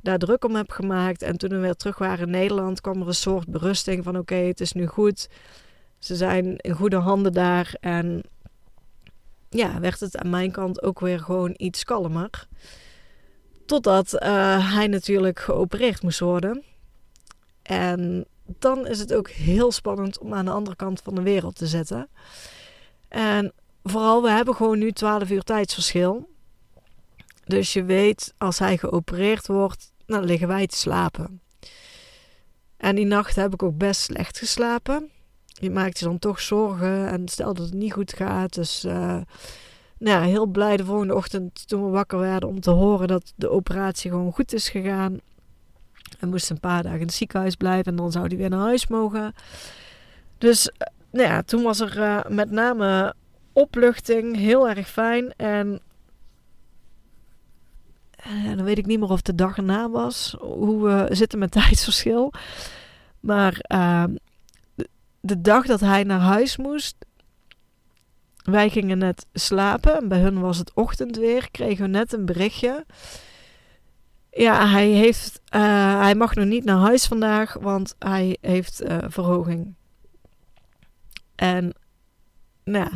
[0.00, 1.22] daar druk om heb gemaakt.
[1.22, 4.34] En toen we weer terug waren in Nederland, kwam er een soort berusting van: oké,
[4.34, 5.28] het is nu goed.
[5.98, 7.76] Ze zijn in goede handen daar.
[7.80, 8.22] En
[9.50, 12.46] ja, werd het aan mijn kant ook weer gewoon iets kalmer.
[13.66, 16.62] Totdat uh, hij natuurlijk geopereerd moest worden.
[17.62, 18.26] En
[18.58, 21.66] dan is het ook heel spannend om aan de andere kant van de wereld te
[21.66, 22.08] zitten.
[23.08, 26.28] En vooral, we hebben gewoon nu 12 uur tijdsverschil.
[27.44, 31.40] Dus je weet, als hij geopereerd wordt, dan liggen wij te slapen.
[32.76, 35.10] En die nacht heb ik ook best slecht geslapen.
[35.46, 38.54] Je maakt je dan toch zorgen en stel dat het niet goed gaat.
[38.54, 39.20] Dus uh,
[39.98, 43.50] nou heel blij de volgende ochtend toen we wakker werden om te horen dat de
[43.50, 45.20] operatie gewoon goed is gegaan.
[46.18, 48.60] Hij moest een paar dagen in het ziekenhuis blijven en dan zou hij weer naar
[48.60, 49.34] huis mogen.
[50.38, 50.72] Dus uh,
[51.10, 53.14] nou ja, toen was er uh, met name
[53.52, 55.34] opluchting, heel erg fijn.
[55.36, 55.80] En
[58.56, 62.32] dan weet ik niet meer of de dag erna was, hoe we zitten met tijdsverschil.
[63.20, 64.14] Maar ehm,
[65.20, 66.96] de dag dat hij naar huis moest,
[68.42, 69.96] wij gingen net slapen.
[69.96, 71.50] En bij hun was het ochtend weer.
[71.50, 72.84] Kregen we net een berichtje.
[74.36, 78.96] Ja, hij, heeft, uh, hij mag nog niet naar huis vandaag, want hij heeft uh,
[79.08, 79.74] verhoging.
[81.34, 81.74] En
[82.64, 82.88] nou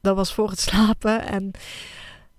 [0.00, 1.26] dat was voor het slapen.
[1.26, 1.50] En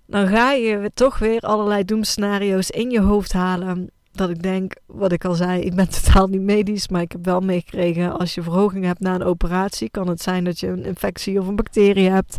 [0.06, 5.12] dan ga je toch weer allerlei doemscenario's in je hoofd halen dat ik denk, wat
[5.12, 8.42] ik al zei, ik ben totaal niet medisch, maar ik heb wel meegekregen, als je
[8.42, 12.10] verhoging hebt na een operatie, kan het zijn dat je een infectie of een bacterie
[12.10, 12.38] hebt.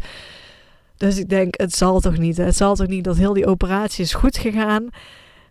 [0.96, 2.36] Dus ik denk, het zal toch niet.
[2.36, 2.44] Hè?
[2.44, 4.88] Het zal toch niet dat heel die operatie is goed gegaan.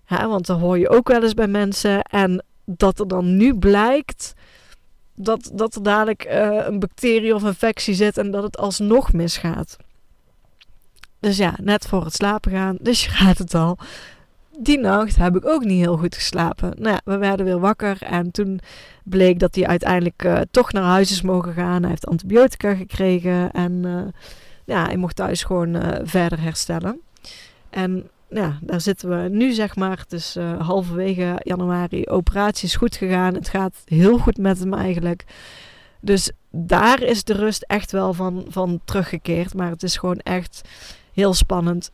[0.07, 2.01] Ja, want dan hoor je ook wel eens bij mensen.
[2.01, 4.33] En dat er dan nu blijkt
[5.15, 9.77] dat, dat er dadelijk uh, een bacterie of infectie zit en dat het alsnog misgaat.
[11.19, 12.77] Dus ja, net voor het slapen gaan.
[12.81, 13.77] Dus je gaat het al
[14.59, 16.73] die nacht heb ik ook niet heel goed geslapen.
[16.77, 18.59] Nou ja, we werden weer wakker en toen
[19.03, 21.81] bleek dat hij uiteindelijk uh, toch naar huis is mogen gaan.
[21.81, 24.01] Hij heeft antibiotica gekregen en uh,
[24.65, 27.01] ja, hij mocht thuis gewoon verder herstellen.
[27.69, 29.97] En ja, daar zitten we nu zeg maar.
[29.97, 32.05] Het is halverwege januari.
[32.05, 33.33] Operatie is goed gegaan.
[33.33, 35.23] Het gaat heel goed met hem eigenlijk.
[36.01, 39.53] Dus daar is de rust echt wel van, van teruggekeerd.
[39.53, 40.61] Maar het is gewoon echt
[41.13, 41.91] heel spannend.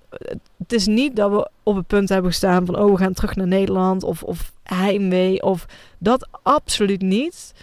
[0.57, 3.35] Het is niet dat we op het punt hebben gestaan van oh we gaan terug
[3.35, 5.65] naar Nederland of, of heimwee of
[5.97, 7.53] dat absoluut niet.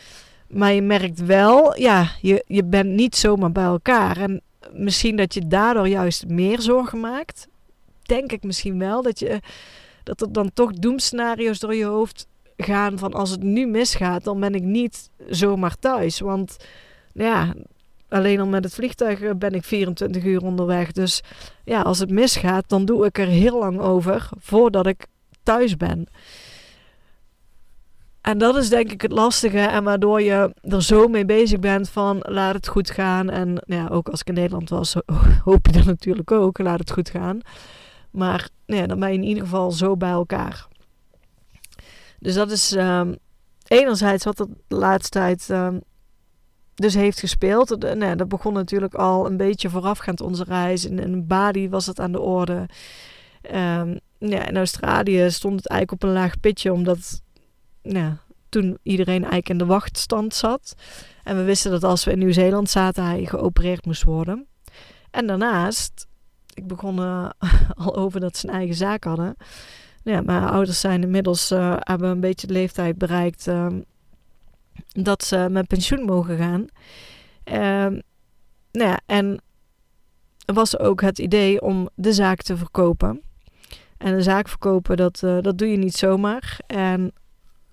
[0.49, 4.17] Maar je merkt wel, ja, je, je bent niet zomaar bij elkaar.
[4.17, 7.49] En misschien dat je daardoor juist meer zorgen maakt.
[8.11, 9.41] Denk ik misschien wel dat, je,
[10.03, 14.41] dat er dan toch doemscenario's door je hoofd gaan van als het nu misgaat, dan
[14.41, 16.21] ben ik niet zomaar thuis.
[16.21, 16.57] Want
[17.13, 17.55] ja,
[18.09, 20.93] alleen al met het vliegtuig eh, ben ik 24 uur onderweg.
[20.93, 21.23] Dus
[21.65, 25.07] ja, als het misgaat, dan doe ik er heel lang over voordat ik
[25.43, 26.07] thuis ben.
[28.21, 31.89] En dat is denk ik het lastige en waardoor je er zo mee bezig bent
[31.89, 33.31] van laat het goed gaan.
[33.31, 34.95] En ja, ook als ik in Nederland was,
[35.49, 37.41] hoop je dat natuurlijk ook, laat het goed gaan.
[38.11, 40.69] Maar nou dan ben je in ieder geval zo bij elkaar.
[42.19, 43.17] Dus dat is um,
[43.67, 45.81] enerzijds wat er de laatste tijd um,
[46.75, 47.95] dus heeft gespeeld.
[47.95, 50.85] Nou, dat begon natuurlijk al een beetje voorafgaand onze reis.
[50.85, 52.69] In, in Bali was het aan de orde.
[53.55, 57.23] Um, ja, in Australië stond het eigenlijk op een laag pitje, omdat
[57.83, 58.13] nou,
[58.49, 60.75] toen iedereen eigenlijk in de wachtstand zat.
[61.23, 64.47] En we wisten dat als we in Nieuw-Zeeland zaten, hij geopereerd moest worden.
[65.11, 66.07] En daarnaast,
[66.61, 67.31] ik begon uh,
[67.85, 69.37] al over dat ze een eigen zaak hadden.
[70.03, 73.47] Ja, mijn ouders zijn inmiddels, uh, hebben een beetje de leeftijd bereikt.
[73.47, 73.67] Uh,
[74.89, 76.67] dat ze met pensioen mogen gaan.
[77.45, 78.01] Uh,
[78.73, 79.41] nou ja, en
[80.47, 83.21] was ook het idee om de zaak te verkopen.
[83.99, 86.59] En de zaak verkopen, dat, uh, dat doe je niet zomaar.
[86.67, 87.13] En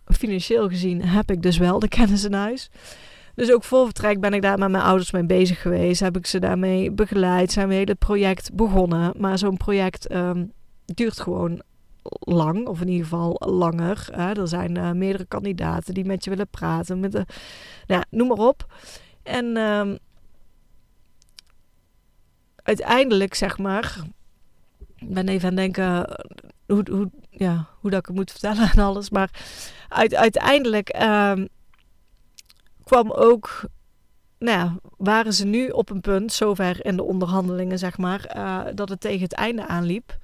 [0.05, 2.69] financieel gezien heb ik dus wel de kennis in huis.
[3.37, 5.99] Dus ook voor vertrek ben ik daar met mijn ouders mee bezig geweest.
[5.99, 7.51] Heb ik ze daarmee begeleid.
[7.51, 9.13] Zijn we hele project begonnen.
[9.17, 10.51] Maar zo'n project um,
[10.85, 11.61] duurt gewoon
[12.19, 14.07] lang, of in ieder geval langer.
[14.11, 14.31] Hè.
[14.31, 16.99] Er zijn uh, meerdere kandidaten die met je willen praten.
[16.99, 17.25] Met de,
[17.87, 18.73] nou, noem maar op.
[19.23, 19.97] En um,
[22.55, 23.97] uiteindelijk, zeg maar,
[24.95, 26.17] ik ben even aan het denken
[26.67, 29.09] hoe, hoe, ja, hoe dat ik het moet vertellen en alles.
[29.09, 29.29] Maar
[29.89, 31.47] uit, uiteindelijk um,
[32.87, 33.69] kwam ook
[34.39, 38.61] nou ja, waren ze nu op een punt, zover in de onderhandelingen, zeg maar, uh,
[38.75, 40.17] dat het tegen het einde aanliep.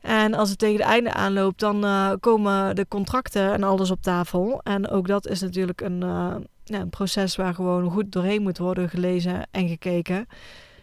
[0.00, 4.02] En als het tegen het einde aanloopt, dan uh, komen de contracten en alles op
[4.02, 4.60] tafel.
[4.62, 8.58] En ook dat is natuurlijk een, uh, ja, een proces waar gewoon goed doorheen moet
[8.58, 10.26] worden gelezen en gekeken.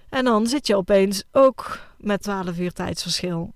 [0.09, 3.53] En dan zit je opeens ook met 12 uur tijdsverschil.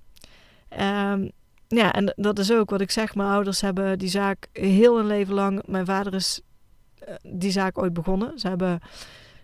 [0.79, 1.31] Um,
[1.67, 3.15] ja, en dat is ook wat ik zeg.
[3.15, 5.61] Mijn ouders hebben die zaak heel hun leven lang.
[5.65, 6.41] Mijn vader is
[7.21, 8.39] die zaak ooit begonnen.
[8.39, 8.79] Ze hebben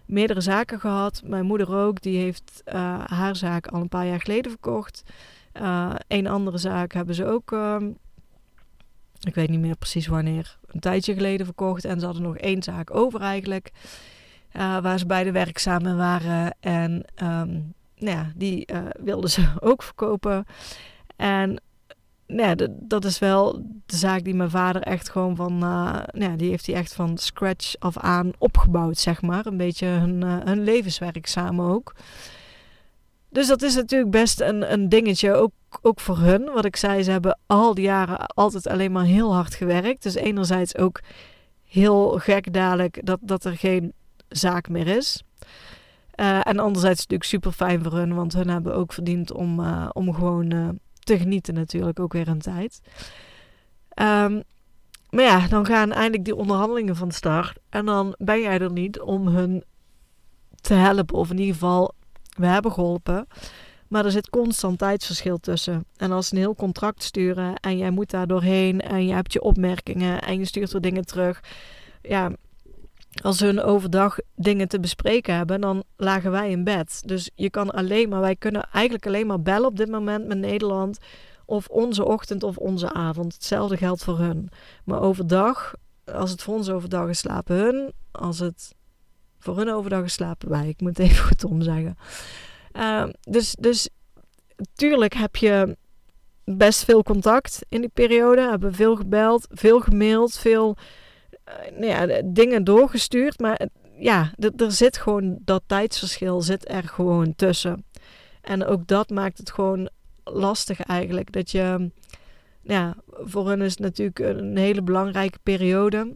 [0.06, 1.22] meerdere zaken gehad.
[1.26, 2.02] Mijn moeder ook.
[2.02, 2.62] Die heeft
[3.06, 5.04] haar zaak al een paar jaar geleden verkocht.
[5.62, 7.78] Uh, een andere zaak hebben ze ook uh,
[9.20, 10.58] Ik weet niet meer precies wanneer.
[10.68, 11.86] Een tijdje geleden verkocht.
[11.86, 13.72] En ze hadden nog één zaak over eigenlijk.
[14.52, 16.56] Waar ze beide werkzaam in waren.
[16.60, 16.92] En
[17.24, 18.68] um, nou ja, die
[19.00, 20.46] wilden ze ook verkopen.
[21.16, 21.62] En
[22.28, 23.54] ja, dat is wel
[23.86, 27.18] de zaak die mijn vader echt gewoon van, nou ja, die heeft hij echt van
[27.18, 29.46] scratch af aan opgebouwd, zeg maar.
[29.46, 31.96] Een beetje hun, uh, hun levenswerk samen ook.
[33.30, 36.44] Dus dat is natuurlijk best een, een dingetje, ook, ook voor hun.
[36.54, 40.04] Wat ik zei, ze hebben al die jaren altijd alleen maar heel hard gewerkt.
[40.04, 41.00] Dus enerzijds ook
[41.64, 43.94] heel gek dadelijk dat, dat er geen
[44.30, 45.24] zaak meer is.
[46.16, 49.60] Uh, en anderzijds natuurlijk super fijn voor hun, want hun hebben ook verdiend om,
[49.92, 52.82] om gewoon te genieten natuurlijk ook weer een tijd.
[54.02, 54.44] Um,
[55.10, 57.58] maar ja, dan gaan eindelijk die onderhandelingen van start.
[57.70, 59.64] En dan ben jij er niet om hun
[60.62, 61.16] te helpen.
[61.16, 61.94] Of in ieder geval,
[62.38, 63.28] we hebben geholpen.
[63.88, 65.86] Maar er zit constant tijdsverschil tussen.
[65.98, 69.34] En als ze een heel contract sturen en jij moet daar doorheen en je hebt
[69.34, 71.44] je opmerkingen en je stuurt er dingen terug.
[72.02, 72.32] Ja,
[73.22, 77.02] als hun overdag dingen te bespreken hebben, dan lagen wij in bed.
[77.06, 80.38] Dus je kan alleen maar, wij kunnen eigenlijk alleen maar bellen op dit moment met
[80.38, 80.98] Nederland.
[81.46, 83.34] Of onze ochtend of onze avond.
[83.34, 84.50] Hetzelfde geldt voor hun.
[84.84, 85.74] Maar overdag,
[86.06, 87.94] als het voor ons overdag is, slapen hun.
[88.12, 88.76] Als het
[89.40, 90.68] voor hun overdag is, slapen wij.
[90.68, 91.98] Ik moet even goed om zeggen.
[92.74, 93.90] Uh, dus, dus
[94.74, 95.78] tuurlijk heb je
[96.44, 98.42] best veel contact in die periode.
[98.42, 100.78] Hebben veel gebeld, veel gemaild, veel
[101.72, 103.40] nou ja, dingen doorgestuurd.
[103.40, 107.86] Maar ja, er zit gewoon dat tijdsverschil zit er gewoon tussen.
[108.42, 109.90] En ook dat maakt het gewoon
[110.24, 111.32] lastig eigenlijk.
[111.32, 111.92] Dat je,
[112.62, 116.16] ja, voor hen is het natuurlijk een hele belangrijke periode.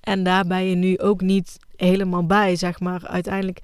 [0.00, 3.06] En daar ben je nu ook niet helemaal bij, zeg maar.
[3.06, 3.60] Uiteindelijk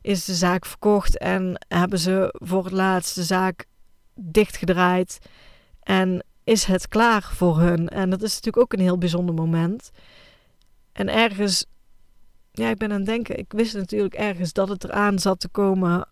[0.00, 3.66] is de zaak verkocht en hebben ze voor het laatst de zaak
[4.14, 5.18] dichtgedraaid.
[5.82, 7.88] En is het klaar voor hun.
[7.88, 9.90] En dat is natuurlijk ook een heel bijzonder moment.
[10.92, 11.66] En ergens,
[12.52, 15.48] ja, ik ben aan het denken, ik wist natuurlijk ergens dat het eraan zat te
[15.48, 16.08] komen.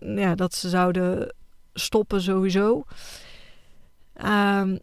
[0.00, 1.34] Mm, ja, dat ze zouden
[1.74, 2.84] stoppen sowieso.
[4.24, 4.78] Um,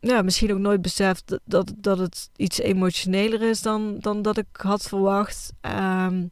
[0.00, 4.46] ja, misschien ook nooit beseft dat, dat, het iets emotioneler is dan, dan dat ik
[4.52, 5.52] had verwacht.
[5.60, 6.30] Um,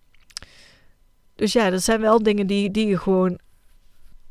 [1.34, 3.38] dus ja, dat zijn wel dingen die, die je gewoon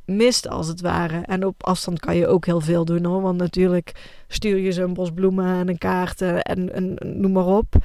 [0.05, 1.21] mist als het ware.
[1.25, 3.21] En op afstand kan je ook heel veel doen hoor.
[3.21, 7.75] Want natuurlijk stuur je ze een bos bloemen en een kaart en, noem maar op.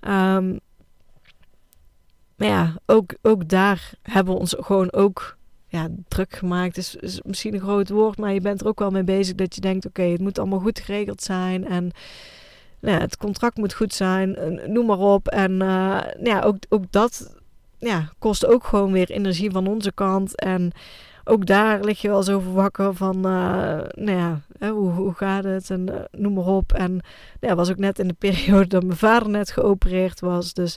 [0.00, 0.60] Um,
[2.36, 5.36] maar ja, ook, ook daar hebben we ons gewoon ook
[5.68, 6.76] ja, druk gemaakt.
[6.76, 9.54] Is, is misschien een groot woord, maar je bent er ook wel mee bezig dat
[9.54, 11.66] je denkt: oké, het moet allemaal goed geregeld zijn.
[11.66, 11.90] En
[12.80, 15.28] nou het contract moet goed zijn, noem maar op.
[15.28, 17.34] En uh, nou ja, ook, ook dat
[17.78, 20.40] ja, kost ook gewoon weer energie van onze kant.
[20.40, 20.72] En
[21.24, 23.22] ook daar lig je wel zo voor wakker van, uh,
[23.90, 26.72] nou ja, hoe, hoe gaat het en uh, noem maar op.
[26.72, 27.02] En nou
[27.40, 30.52] ja, was ook net in de periode dat mijn vader net geopereerd was.
[30.52, 30.76] Dus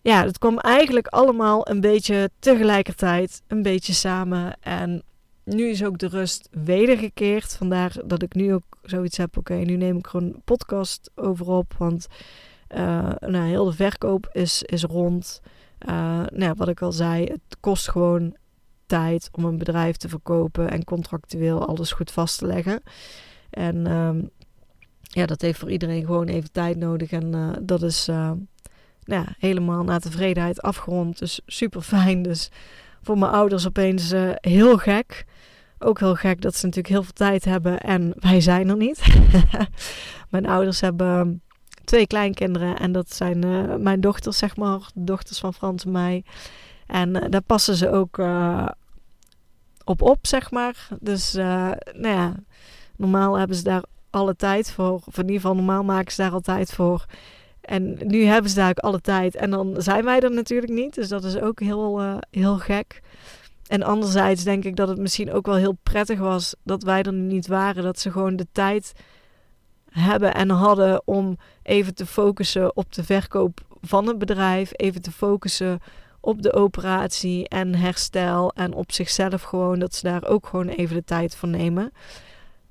[0.00, 4.56] ja, het kwam eigenlijk allemaal een beetje tegelijkertijd, een beetje samen.
[4.60, 5.02] En
[5.44, 7.56] nu is ook de rust wedergekeerd.
[7.56, 9.36] Vandaar dat ik nu ook zoiets heb.
[9.36, 11.74] Oké, nu neem ik gewoon een podcast over op.
[11.78, 12.06] Want
[12.76, 15.40] uh, nou, heel de verkoop is, is rond.
[16.32, 18.36] Nou, wat ik al zei, het kost gewoon
[19.32, 22.82] om een bedrijf te verkopen en contractueel alles goed vast te leggen.
[23.50, 24.30] En um,
[25.12, 27.10] ja, dat heeft voor iedereen gewoon even tijd nodig.
[27.10, 28.16] En uh, dat is uh,
[29.04, 31.18] nou ja, helemaal naar tevredenheid afgerond.
[31.18, 32.22] Dus super fijn.
[32.22, 32.50] Dus
[33.02, 35.24] voor mijn ouders opeens uh, heel gek.
[35.78, 39.02] Ook heel gek dat ze natuurlijk heel veel tijd hebben en wij zijn er niet.
[40.30, 41.42] mijn ouders hebben
[41.84, 43.38] twee kleinkinderen en dat zijn
[43.82, 44.90] mijn dochters, zeg maar.
[44.94, 46.24] Dochters van Frans en mij.
[46.86, 48.18] En daar passen ze ook
[49.84, 50.88] op op, zeg maar.
[51.00, 51.44] Dus uh,
[51.92, 52.34] nou ja,
[52.96, 55.00] normaal hebben ze daar alle tijd voor.
[55.04, 57.04] Of in ieder geval, normaal maken ze daar altijd voor.
[57.60, 59.34] En nu hebben ze daar ook alle tijd.
[59.34, 60.94] En dan zijn wij er natuurlijk niet.
[60.94, 63.00] Dus dat is ook heel, uh, heel gek.
[63.66, 67.12] En anderzijds denk ik dat het misschien ook wel heel prettig was dat wij er
[67.12, 67.82] niet waren.
[67.82, 68.92] Dat ze gewoon de tijd
[69.90, 74.70] hebben en hadden om even te focussen op de verkoop van het bedrijf.
[74.72, 75.80] Even te focussen
[76.24, 80.96] op de operatie en herstel en op zichzelf gewoon, dat ze daar ook gewoon even
[80.96, 81.92] de tijd voor nemen.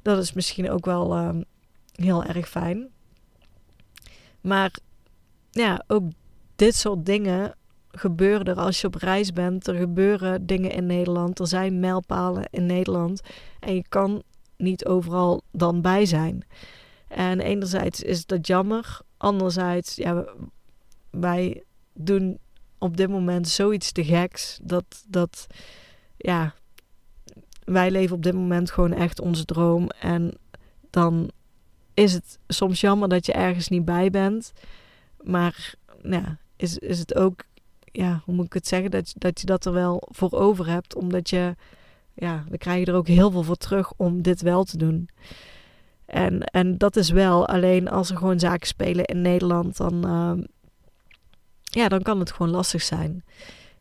[0.02, 1.30] Dat is misschien ook wel uh,
[1.92, 2.90] heel erg fijn.
[4.42, 4.72] Maar
[5.52, 6.04] ja, ook
[6.56, 7.56] dit soort dingen
[7.92, 9.68] gebeuren er als je op reis bent.
[9.68, 11.40] Er gebeuren dingen in Nederland.
[11.40, 13.22] Er zijn mijlpalen in Nederland.
[13.60, 14.24] En je kan
[14.58, 16.46] niet overal dan bij zijn.
[17.08, 19.00] En enerzijds is dat jammer.
[19.18, 20.26] Anderzijds, ja,
[21.10, 22.40] wij doen
[22.82, 24.60] op dit moment zoiets te geks.
[24.62, 25.48] Dat, dat
[26.18, 26.54] ja,
[27.64, 29.90] wij leven op dit moment gewoon echt onze droom.
[29.90, 30.34] En
[30.90, 31.32] dan
[31.94, 34.52] is het soms jammer dat je ergens niet bij bent.
[35.22, 36.26] Maar nou,
[36.56, 37.44] is, is het ook,
[37.92, 40.96] ja, hoe moet ik het zeggen, dat, dat je dat er wel voor over hebt.
[40.96, 41.56] Omdat je,
[42.14, 45.10] ja, we krijgen er ook heel veel voor terug om dit wel te doen.
[46.06, 50.46] En, en dat is wel, alleen als er gewoon zaken spelen in Nederland, dan, uh,
[51.74, 53.24] ja, dan kan het gewoon lastig zijn.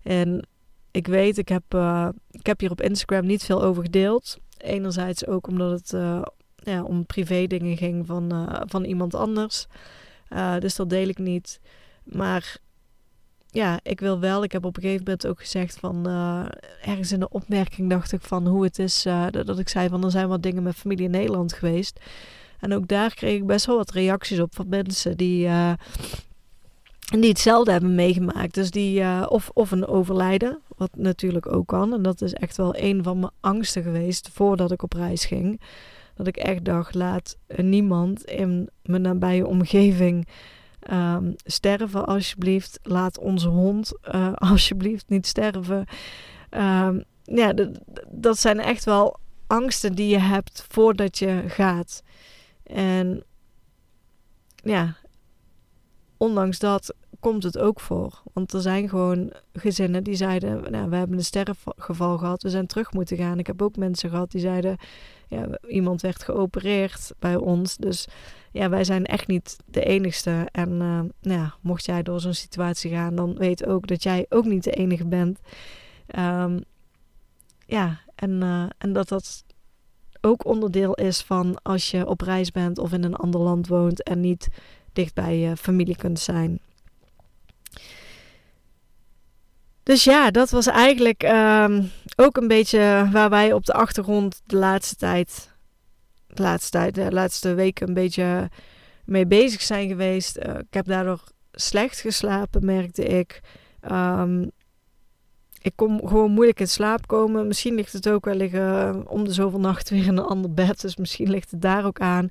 [0.02, 0.46] En
[0.90, 4.38] ik weet, ik heb, uh, ik heb hier op Instagram niet veel over gedeeld.
[4.58, 6.22] Enerzijds ook omdat het uh,
[6.56, 9.66] ja, om privé dingen ging van, uh, van iemand anders.
[10.58, 11.60] dus dat deel ik niet.
[12.04, 12.56] Maar
[13.46, 14.42] ja, ik wil wel.
[14.42, 16.06] Ik heb op een gegeven moment ook gezegd van
[16.82, 20.10] ergens in de opmerking dacht ik van hoe het is dat, ik zei van er
[20.10, 22.00] zijn wat dingen met familie in Nederland geweest.
[22.58, 25.48] En ook daar kreeg ik best wel wat reacties op van mensen die
[27.18, 28.54] die hetzelfde hebben meegemaakt.
[28.54, 31.92] Dus die, uh, of, of een overlijden, wat natuurlijk ook kan.
[31.92, 35.60] En dat is echt wel een van mijn angsten geweest voordat ik op reis ging.
[36.14, 40.28] Dat ik echt dacht, laat niemand in mijn nabije omgeving
[40.92, 42.78] um, sterven alsjeblieft.
[42.82, 45.84] Laat onze hond uh, alsjeblieft niet sterven.
[46.50, 47.54] Um, ja,
[48.08, 52.02] dat zijn echt wel angsten die je hebt voordat je gaat.
[52.62, 53.24] En
[54.54, 54.96] ja,
[56.20, 58.22] ondanks dat komt het ook voor.
[58.32, 62.66] Want er zijn gewoon gezinnen die zeiden: nou, We hebben een sterfgeval gehad, we zijn
[62.66, 63.38] terug moeten gaan.
[63.38, 64.76] Ik heb ook mensen gehad die zeiden:
[65.28, 67.76] ja, Iemand werd geopereerd bij ons.
[67.76, 68.08] Dus
[68.52, 70.48] ja, wij zijn echt niet de enigste.
[70.52, 74.26] En uh, nou ja, mocht jij door zo'n situatie gaan, dan weet ook dat jij
[74.28, 75.38] ook niet de enige bent.
[76.18, 76.64] Um,
[77.66, 79.44] ja, en, uh, en dat dat
[80.20, 84.02] ook onderdeel is van als je op reis bent of in een ander land woont
[84.02, 84.48] en niet
[84.92, 86.60] dicht bij je familie kunt zijn.
[89.82, 94.56] Dus ja, dat was eigenlijk um, ook een beetje waar wij op de achtergrond de
[94.56, 95.50] laatste tijd,
[96.26, 98.50] de laatste tijd, de laatste weken een beetje
[99.04, 100.38] mee bezig zijn geweest.
[100.38, 101.20] Uh, ik heb daardoor
[101.52, 103.40] slecht geslapen, merkte ik.
[103.92, 104.50] Um,
[105.62, 107.46] ik kon gewoon moeilijk in slaap komen.
[107.46, 110.80] Misschien ligt het ook wel liggen om de zoveel nacht weer in een ander bed.
[110.80, 112.28] Dus misschien ligt het daar ook aan.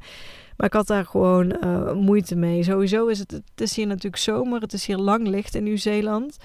[0.59, 2.63] Maar ik had daar gewoon uh, moeite mee.
[2.63, 4.61] Sowieso is het, het is hier natuurlijk zomer.
[4.61, 6.37] Het is hier lang licht in Nieuw-Zeeland.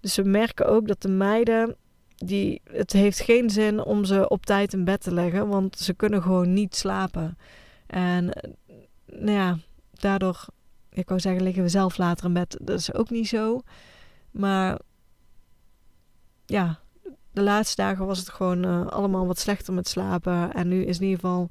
[0.00, 1.76] Dus we merken ook dat de meiden,
[2.16, 5.48] die, het heeft geen zin om ze op tijd in bed te leggen.
[5.48, 7.38] Want ze kunnen gewoon niet slapen.
[7.86, 8.24] En
[9.06, 9.58] nou ja,
[9.92, 10.44] daardoor,
[10.90, 12.58] ik wou zeggen, liggen we zelf later in bed.
[12.60, 13.60] Dat is ook niet zo.
[14.30, 14.78] Maar
[16.46, 16.80] ja,
[17.32, 20.52] de laatste dagen was het gewoon uh, allemaal wat slechter met slapen.
[20.52, 21.50] En nu is in ieder geval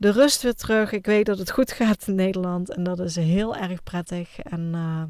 [0.00, 0.92] de rust weer terug.
[0.92, 2.74] Ik weet dat het goed gaat in Nederland.
[2.74, 4.38] En dat is heel erg prettig.
[4.38, 5.02] En uh,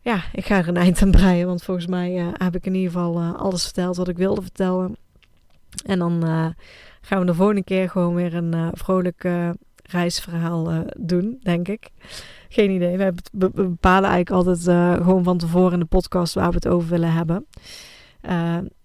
[0.00, 1.46] ja, ik ga er een eind aan breien.
[1.46, 4.96] Want volgens mij uh, heb ik in ieder geval alles verteld wat ik wilde vertellen.
[5.84, 6.22] En dan
[7.00, 9.28] gaan we de volgende keer gewoon weer een vrolijk
[9.82, 11.90] reisverhaal doen, denk ik.
[12.48, 12.96] Geen idee.
[12.96, 13.14] We,
[13.50, 14.62] bepalen eigenlijk altijd
[15.02, 17.46] gewoon van tevoren in de podcast waar we het over willen hebben.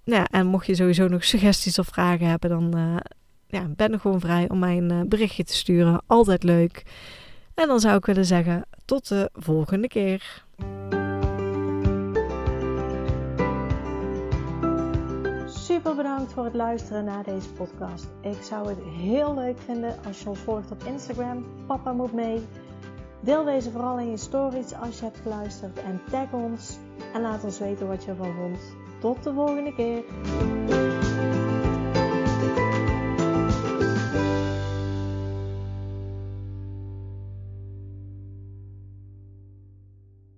[0.04, 3.02] Ja, en mocht je sowieso nog suggesties of vragen hebben, dan
[3.56, 6.02] ja, ben gewoon vrij om mij een berichtje te sturen.
[6.08, 6.84] Altijd leuk.
[7.54, 10.44] En dan zou ik willen zeggen, tot de volgende keer.
[15.46, 18.08] Super bedankt voor het luisteren naar deze podcast.
[18.22, 21.46] Ik zou het heel leuk vinden als je ons volgt op Instagram.
[21.68, 22.42] Papa moet mee.
[23.22, 26.78] Deel deze vooral in je stories als je hebt geluisterd en tag ons
[27.14, 28.60] en laat ons weten wat je ervan vond.
[29.00, 30.04] Tot de volgende keer.